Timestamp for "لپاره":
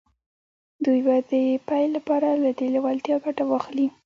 1.97-2.29